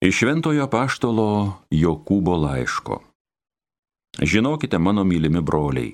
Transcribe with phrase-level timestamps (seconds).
[0.00, 3.02] Iš Šventojo Paštolo Jokūbo laiško.
[4.16, 5.90] Žinokite, mano mylimi broliai,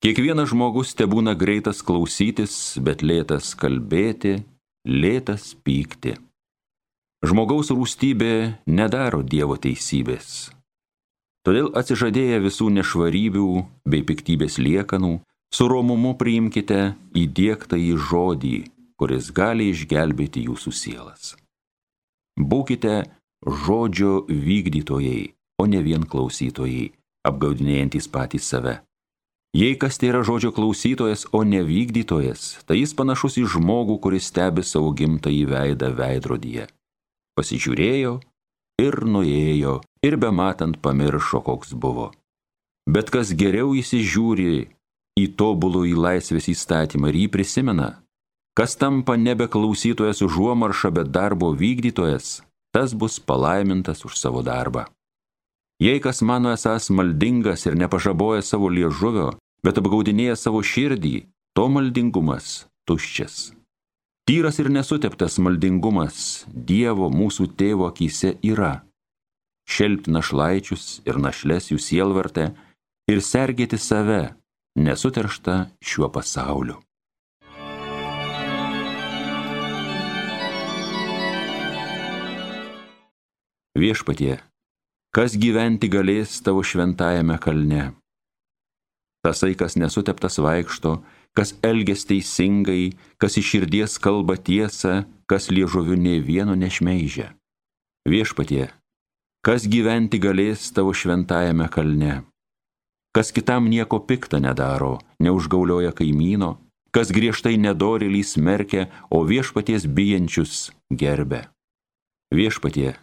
[0.00, 4.38] kiekvienas žmogus te būna greitas klausytis, bet lėtas kalbėti,
[4.88, 6.16] lėtas pykti.
[7.28, 8.32] Žmogaus rūstybė
[8.72, 10.48] nedaro Dievo teisybės.
[11.44, 13.48] Todėl atsižadėję visų nešvarybių
[13.84, 15.18] bei piktybės liekanų,
[15.52, 18.58] su romumu priimkite įdėktą į žodį,
[18.96, 21.36] kuris gali išgelbėti jūsų sielas.
[22.36, 26.92] Būkite žodžio vykdytojai, o ne vien klausytojai,
[27.26, 28.80] apgaudinėjantis patys save.
[29.56, 34.28] Jei kas tai yra žodžio klausytojas, o ne vykdytojas, tai jis panašus į žmogų, kuris
[34.28, 36.66] stebi savo gimtąjį veidą veidrodyje.
[37.36, 38.18] Pasižiūrėjo
[38.82, 42.10] ir nuėjo ir bematant pamiršo, koks buvo.
[42.86, 44.68] Bet kas geriau įsižiūri
[45.16, 47.88] į tobulų į laisvės įstatymą ir jį prisimena,
[48.56, 52.42] kas tampa nebe klausytojas užuomarša, bet darbo vykdytojas,
[52.76, 54.84] tas bus palaimintas už savo darbą.
[55.80, 59.30] Jei kas mano esas maldingas ir nepažaboja savo liežuvio,
[59.64, 61.14] bet apgaudinėja savo širdį,
[61.56, 63.56] to maldingumas tuščias.
[64.28, 68.84] Tyras ir nesuteptas maldingumas Dievo mūsų tėvo akise yra.
[69.64, 72.50] Šelbti našlaičius ir našles jų sielvartę
[73.08, 74.34] ir sergėti save,
[74.76, 76.76] nesuteršta šiuo pasauliu.
[83.76, 84.38] Viešpatie,
[85.12, 87.90] kas gyventi galės tavo šventajame kalne?
[89.20, 90.94] Tasai, kas nesuteptas vaikšto,
[91.36, 97.34] kas elgės teisingai, kas iš širdies kalba tiesą, kas liežuviu ne vieno nešmeižia.
[98.08, 98.70] Viešpatie,
[99.44, 102.22] kas gyventi galės tavo šventajame kalne?
[103.12, 106.54] Kas kitam nieko piktą nedaro, neužgaulioja kaimyno,
[106.96, 111.50] kas griežtai nedorėlį smerkia, o viešpaties bijančius gerbė.
[112.32, 112.96] Viešpatie,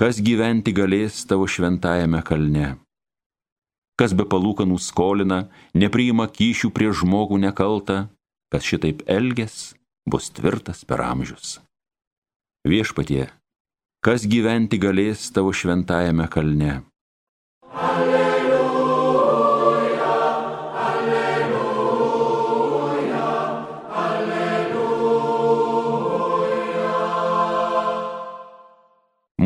[0.00, 2.74] kas gyventi galės tavo šventajame kalne.
[3.94, 8.08] Kas be palūkanų skolina, nepriima kyšių prie žmogų nekaltą,
[8.50, 9.76] kas šitaip elges,
[10.10, 11.60] bus tvirtas per amžius.
[12.66, 13.28] Viešpatie,
[14.02, 16.82] kas gyventi galės tavo šventajame kalne.
[17.70, 18.13] Alleluja.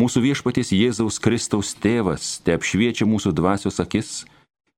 [0.09, 4.25] Mūsų viešpaties Jėzaus Kristaus tėvas te apšviečia mūsų dvasios akis,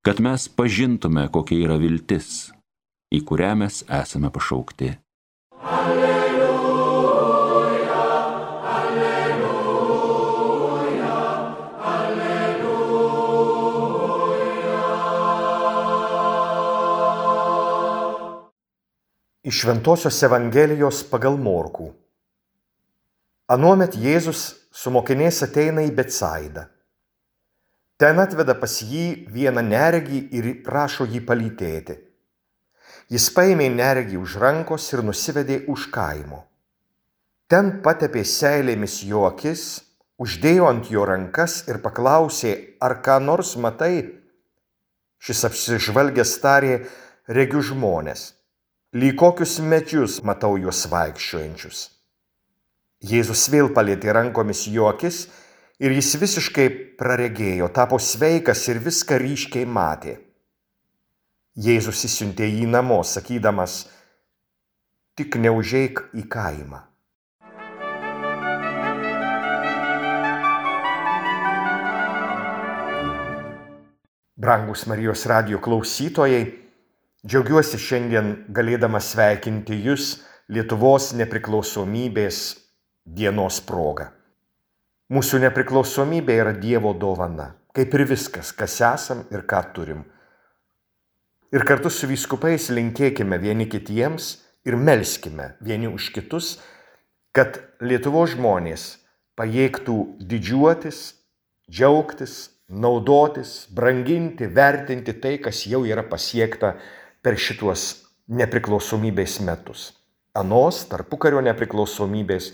[0.02, 2.50] kad mes pažintume, kokia yra viltis,
[3.14, 4.98] į kurią mes esame pašaukti.
[5.62, 7.14] Alleluja,
[8.74, 10.02] alleluja,
[11.94, 12.74] alleluja.
[19.46, 21.94] Iš Ventosios Evangelijos pagal Morkų.
[23.50, 24.40] Anuomet Jėzus
[24.70, 26.68] su mokiniais ateina į Betsaidą.
[27.98, 31.96] Ten atveda pas jį vieną neregį ir prašo jį palytėti.
[33.10, 36.44] Jis paėmė neregį už rankos ir nusivedė už kaimo.
[37.50, 39.82] Ten patepė seilėmis jo akis,
[40.22, 44.04] uždėjo ant jo rankas ir paklausė, ar ką nors matai.
[45.18, 46.84] Šis apsižvalgęs tarė,
[47.26, 48.28] regiu žmonės,
[48.94, 51.88] lyg kokius medžius matau juos vaikščiojančius.
[53.00, 55.22] Jėzus vėl palėtė rankomis jo akis
[55.80, 56.66] ir jis visiškai
[57.00, 60.18] praregėjo, tapo sveikas ir viską ryškiai matė.
[61.56, 63.86] Jėzus įsiuntė jį namo, sakydamas,
[65.16, 66.84] tik neužeik į kaimą.
[74.36, 76.46] Brangus Marijos radio klausytojai,
[77.24, 80.18] džiaugiuosi šiandien galėdamas sveikinti Jūs
[80.52, 82.69] Lietuvos nepriklausomybės
[83.04, 84.10] dienos proga.
[85.10, 90.04] Mūsų nepriklausomybė yra Dievo dovana, kaip ir viskas, kas esam ir ką turim.
[91.50, 96.60] Ir kartu su vyskupais linkėkime vieni kitiems ir melskime vieni už kitus,
[97.34, 99.00] kad Lietuvo žmonės
[99.38, 99.96] pajėgtų
[100.30, 101.00] didžiuotis,
[101.70, 106.76] džiaugtis, naudotis, branginti, vertinti tai, kas jau yra pasiekta
[107.22, 109.90] per šituos nepriklausomybės metus.
[110.38, 112.52] Anos tarpukario nepriklausomybės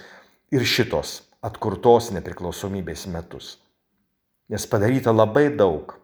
[0.55, 3.57] ir šitos atkurtos nepriklausomybės metus.
[4.51, 5.97] Nes padaryta labai daug.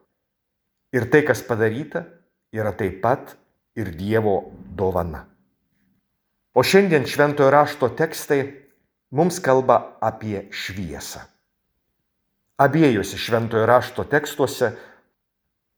[0.92, 2.04] Ir tai, kas padaryta,
[2.52, 3.36] yra taip pat
[3.78, 5.24] ir Dievo dovana.
[6.52, 8.42] O šiandien šventojo rašto tekstai
[9.14, 11.22] mums kalba apie šviesą.
[12.60, 14.74] Abiejose šventojo rašto tekstuose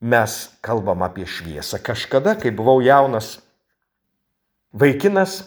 [0.02, 0.34] mes
[0.64, 1.78] kalbam apie šviesą.
[1.78, 3.38] Kažkada, kai buvau jaunas
[4.74, 5.44] vaikinas,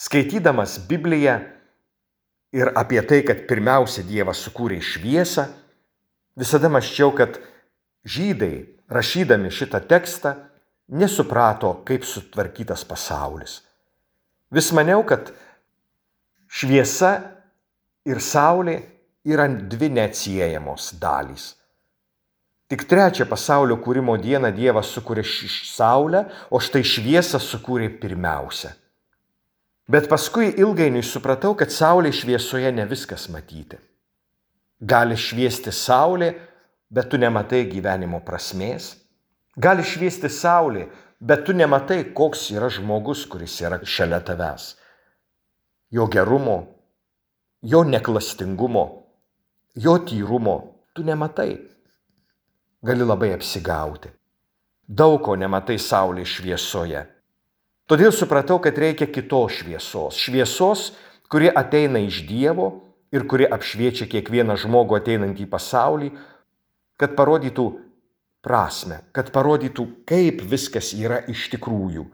[0.00, 1.42] skaitydamas Bibliją,
[2.52, 5.46] ir apie tai, kad pirmiausia Dievas sukūrė šviesą,
[6.38, 7.38] visada maščiau, kad
[8.06, 10.34] žydai, rašydami šitą tekstą,
[10.90, 13.60] nesuprato, kaip sutvarkytas pasaulis.
[14.50, 15.30] Vis maniau, kad
[16.50, 17.12] šviesa
[18.08, 18.80] ir saulė
[19.26, 21.54] yra dvi neatsiejamos dalys.
[22.70, 28.70] Tik trečią pasaulio kūrimo dieną Dievas sukūrė saulę, o štai šviesą sukūrė pirmiausia.
[29.90, 33.78] Bet paskui ilgainiui supratau, kad saulė šviesoje ne viskas matyti.
[34.80, 36.30] Gali šviesti saulė,
[36.90, 38.92] bet tu nematai gyvenimo prasmės.
[39.58, 40.86] Gali šviesti saulė,
[41.18, 44.76] bet tu nematai, koks yra žmogus, kuris yra šalia tavęs.
[45.90, 46.58] Jo gerumo,
[47.66, 48.86] jo neklastingumo,
[49.74, 50.56] jo tyrumo
[50.94, 51.50] tu nematai
[52.82, 54.08] gali labai apsigauti.
[54.88, 57.02] Daug ko nematai saulės šviesoje.
[57.90, 60.14] Todėl supratau, kad reikia kitos šviesos.
[60.14, 60.92] Šviesos,
[61.26, 62.68] kuri ateina iš Dievo
[63.10, 66.10] ir kuri apšviečia kiekvieną žmogų ateinantį į pasaulį,
[66.94, 67.66] kad parodytų
[68.46, 72.06] prasme, kad parodytų, kaip viskas yra iš tikrųjų.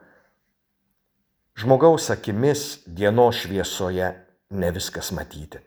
[1.61, 4.11] Žmogaus akimis dienos šviesoje
[4.57, 5.61] ne viskas matyti.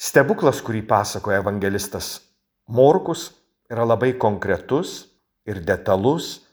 [0.00, 2.20] Stebuklas, kurį pasakoja evangelistas
[2.68, 3.32] Morkus
[3.68, 5.08] yra labai konkretus
[5.48, 6.47] ir detalus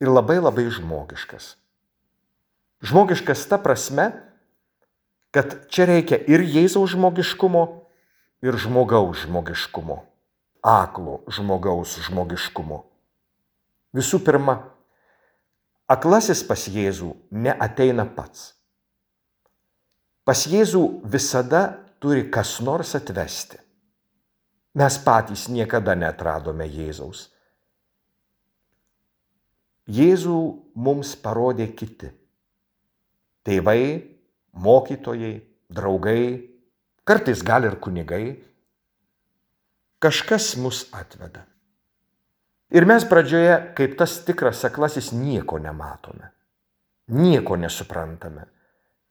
[0.00, 1.54] ir labai labai žmogiškas.
[2.80, 4.08] Žmogiškas ta prasme,
[5.30, 7.64] kad čia reikia ir Jėzaus žmogiškumo,
[8.40, 10.00] ir žmogaus žmogiškumo,
[10.64, 12.80] aklo žmogaus žmogiškumo.
[13.96, 14.56] Visų pirma,
[15.90, 18.54] aklasis pas Jėzų neateina pats.
[20.24, 23.58] Pas Jėzų visada turi kas nors atvesti.
[24.78, 27.26] Mes patys niekada netradome Jėzaus.
[29.90, 30.38] Jėzų
[30.78, 32.10] mums parodė kiti.
[33.46, 33.82] Tėvai,
[34.54, 35.34] mokytojai,
[35.72, 36.24] draugai,
[37.08, 38.24] kartais gal ir kunigai.
[40.00, 41.44] Kažkas mus atveda.
[42.70, 46.30] Ir mes pradžioje, kaip tas tikras aklasis, nieko nematome.
[47.10, 48.46] Nieko nesuprantame.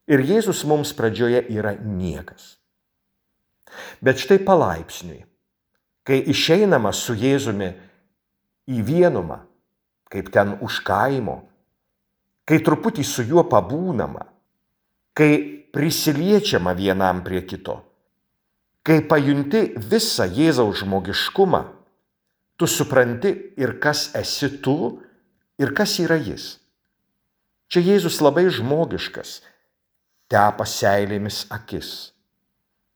[0.09, 2.55] Ir Jėzus mums pradžioje yra niekas.
[4.01, 5.25] Bet štai palaipsniui
[6.09, 7.69] kai išeinama su Jėzumi
[8.69, 9.43] į vienumą,
[10.09, 11.43] kaip ten už kaimo,
[12.45, 14.25] kai truputį su juo pabūnama,
[15.13, 15.31] kai
[15.73, 17.77] prisiliečiama vienam prie kito,
[18.81, 21.61] kai pajunti visą Jėzaus žmogiškumą,
[22.57, 24.97] tu supranti ir kas esi tu,
[25.61, 26.57] ir kas yra jis.
[27.69, 29.43] Čia Jėzus labai žmogiškas,
[30.29, 32.11] tepa seilėmis akis,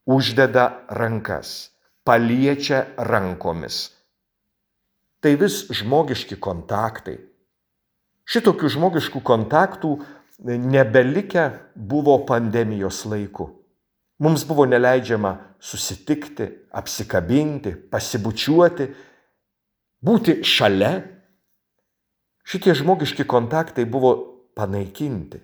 [0.10, 1.74] uždeda rankas
[2.04, 3.93] paliečia rankomis.
[5.24, 7.16] Tai vis žmogiški kontaktai.
[8.28, 9.94] Šitokių žmogiškų kontaktų
[10.44, 13.48] nebelikę buvo pandemijos laiku.
[14.20, 15.31] Mums buvo neleidžiama
[15.64, 18.90] susitikti, apsikabinti, pasibučiuoti,
[20.04, 20.92] būti šalia.
[22.44, 24.14] Šitie žmogiški kontaktai buvo
[24.60, 25.40] panaikinti.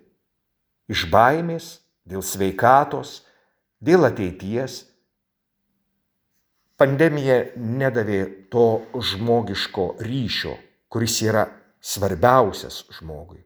[0.91, 3.21] Iš baimės, dėl sveikatos,
[3.79, 4.88] dėl ateities
[6.79, 8.65] Pandemija nedavė to
[8.95, 10.53] žmogiško ryšio,
[10.87, 11.41] kuris yra
[11.83, 13.41] svarbiausias žmogui.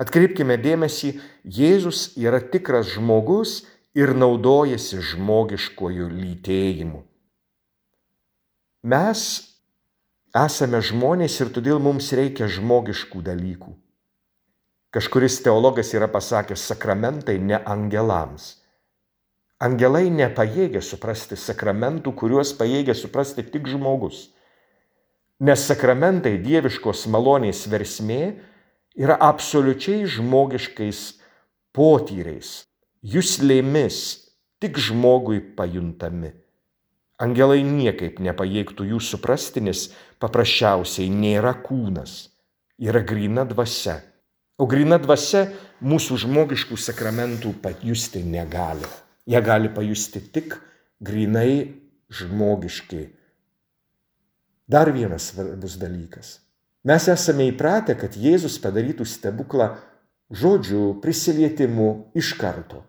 [0.00, 1.10] Atkreipkime dėmesį,
[1.44, 7.04] Jėzus yra tikras žmogus ir naudojasi žmogiškojų lytėjimu.
[8.88, 9.28] Mes
[10.32, 13.76] esame žmonės ir todėl mums reikia žmogiškų dalykų.
[14.94, 18.54] Kažkuris teologas yra pasakęs sakramentai ne angelams
[19.64, 24.26] Angelai nepajėgia suprasti sakramentų, kuriuos pajėgia suprasti tik žmogus.
[25.40, 28.34] Nes sakramentai dieviškos malonės versmė
[29.00, 31.00] yra absoliučiai žmogiškais
[31.72, 32.50] potyriais,
[33.00, 34.00] jūslėmis,
[34.60, 36.34] tik žmogui pajuntami.
[37.24, 39.86] Angelai niekaip nepajėgtų jų suprasti, nes
[40.20, 42.34] paprasčiausiai nėra kūnas,
[42.76, 44.02] yra grina dvasia.
[44.60, 45.46] O grina dvasia
[45.80, 48.86] mūsų žmogiškų sakramentų pajusti negali.
[49.26, 50.58] Jie gali pajusti tik
[51.00, 51.72] grinai
[52.12, 53.04] žmogiškai.
[54.68, 56.38] Dar vienas svarbus dalykas.
[56.84, 59.70] Mes esame įpratę, kad Jėzus padarytų stebuklą
[60.28, 62.82] žodžiu prisilietimu iš karto.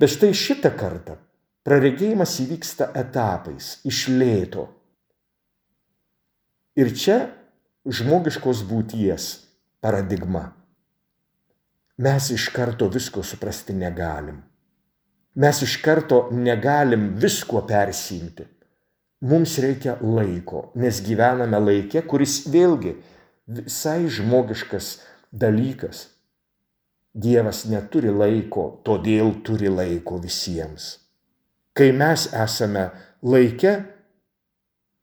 [0.00, 1.16] Bet štai šitą kartą
[1.64, 4.66] praregėjimas įvyksta etapais, iš lėto.
[6.76, 7.18] Ir čia
[7.88, 9.30] žmogiškos būties
[9.80, 10.50] paradigma.
[12.00, 14.40] Mes iš karto visko suprasti negalim
[15.34, 18.46] mes iš karto negalim visko persimti.
[19.20, 22.94] Mums reikia laiko, nes gyvename laikė, kuris vėlgi
[23.46, 24.94] visai žmogiškas
[25.32, 26.06] dalykas.
[27.12, 30.96] Dievas neturi laiko, todėl turi laiko visiems.
[31.74, 32.88] Kai mes esame
[33.22, 33.74] laike,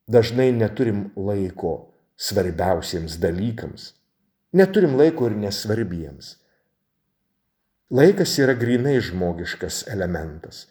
[0.07, 1.75] dažnai neturim laiko
[2.17, 3.91] svarbiausiems dalykams.
[4.57, 6.37] Neturim laiko ir nesvarbiems.
[7.87, 10.65] Laikas yra grinai žmogiškas elementas.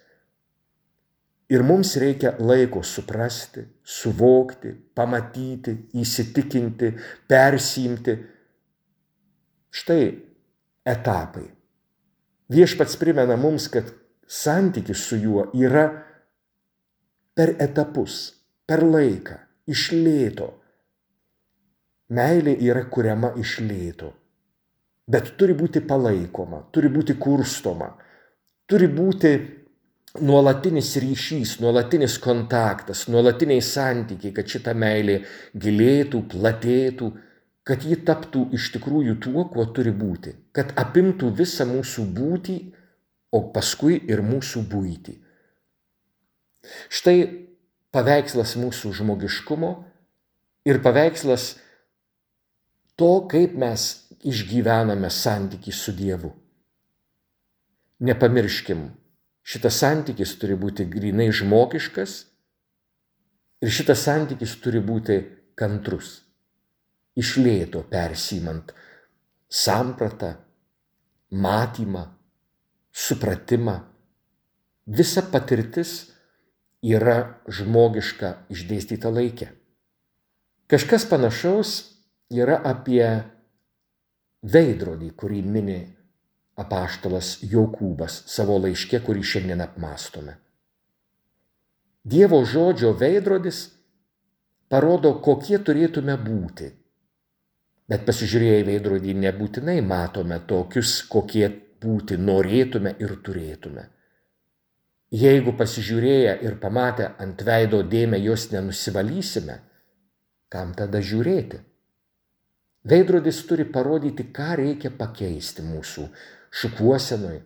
[1.49, 6.90] Ir mums reikia laiko suprasti, suvokti, pamatyti, įsitikinti,
[7.30, 8.16] persimti.
[9.70, 10.02] Štai
[10.85, 11.46] etapai.
[12.52, 13.88] Viešpats primena mums, kad
[14.26, 15.87] santykis su juo yra
[17.32, 18.18] per etapus,
[18.68, 19.38] per laiką,
[19.73, 20.50] iš lėto.
[22.12, 24.12] Meilė yra kuriama iš lėto,
[25.06, 27.92] bet turi būti palaikoma, turi būti kurstoma,
[28.66, 29.32] turi būti
[30.20, 35.20] nuolatinis ryšys, nuolatinis kontaktas, nuolatiniai santykiai, kad šita meilė
[35.54, 37.10] gilėtų, platėtų,
[37.66, 42.56] kad ji taptų iš tikrųjų tuo, kuo turi būti, kad apimtų visą mūsų būtį,
[43.34, 45.16] o paskui ir mūsų būtį.
[46.88, 47.16] Štai
[47.94, 49.70] paveikslas mūsų žmogiškumo
[50.66, 51.56] ir paveikslas
[52.96, 56.32] to, kaip mes išgyvename santykių su Dievu.
[58.06, 58.88] Nepamirškim,
[59.46, 62.16] šitas santykis turi būti grinai žmogiškas
[63.64, 65.20] ir šitas santykis turi būti
[65.56, 66.20] kantrus,
[67.16, 68.75] išlėto persimant
[69.49, 70.35] sampratą,
[71.30, 72.04] matymą,
[72.92, 73.80] supratimą.
[74.87, 76.12] Visa patirtis
[76.82, 79.49] yra žmogiška išdėstyta laikė.
[80.70, 81.73] Kažkas panašaus
[82.30, 83.06] yra apie
[84.46, 85.78] veidrodį, kurį mini
[86.56, 90.36] apaštalas Jokūbas savo laiške, kurį šiandien apmastome.
[92.06, 93.66] Dievo žodžio veidrodis
[94.70, 96.70] parodo, kokie turėtume būti.
[97.90, 101.48] Bet pasižiūrėję į veidrodį nebūtinai matome tokius, kokie
[101.82, 103.86] būti norėtume ir turėtume.
[105.14, 109.60] Jeigu pasižiūrėję ir pamatę ant veido dėmę jos nenusivalysime,
[110.50, 111.60] kam tada žiūrėti?
[112.86, 116.06] Veidrodis turi parodyti, ką reikia pakeisti mūsų
[116.54, 117.40] šukuosenoj,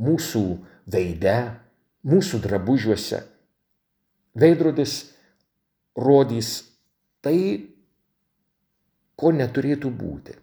[0.00, 0.44] mūsų
[0.88, 1.38] veide,
[2.08, 3.20] mūsų drabužiuose.
[4.38, 4.94] Veidrodis
[5.98, 6.52] rodys
[7.20, 7.38] tai,
[9.18, 10.38] ko neturėtų būti.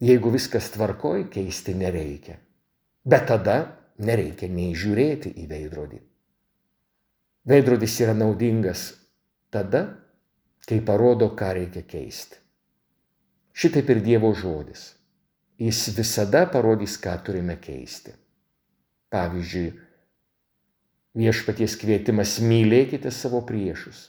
[0.00, 2.38] Jeigu viskas tvarkoj, keisti nereikia.
[3.04, 3.56] Bet tada
[4.00, 6.00] nereikia nei žiūrėti į veidrodį.
[7.50, 8.88] Veidrodis yra naudingas
[9.52, 9.84] tada,
[10.66, 12.39] kai parodo, ką reikia keisti.
[13.52, 14.94] Šitaip ir Dievo žodis.
[15.60, 18.14] Jis visada parodys, ką turime keisti.
[19.12, 19.72] Pavyzdžiui,
[21.20, 24.08] viešpaties kvietimas mylėkite savo priešus.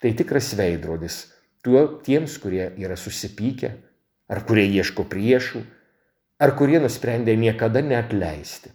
[0.00, 1.24] Tai tikras veidrodis
[1.66, 3.72] tuo tiems, kurie yra susipykę,
[4.30, 5.62] ar kurie ieško priešų,
[6.38, 8.70] ar kurie nusprendė niekada neatleisti.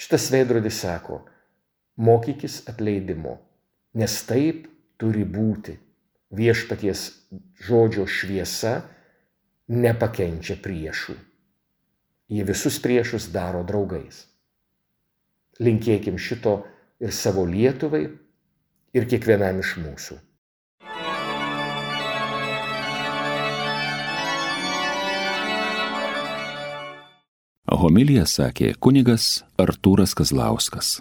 [0.00, 1.24] Šitas veidrodis sako,
[2.00, 3.40] mokykis atleidimo,
[3.98, 4.68] nes taip
[5.00, 5.76] turi būti.
[6.30, 7.08] Viešpaties
[7.60, 8.80] žodžio šviesa
[9.68, 11.16] nepakenčia priešų.
[12.30, 14.24] Jie visus priešus daro draugais.
[15.60, 16.60] Linkėkim šito
[17.02, 18.06] ir savo Lietuvai,
[18.96, 20.18] ir kiekvienam iš mūsų.
[27.80, 30.98] Homiliją sakė kunigas Artūras Kazlauskas.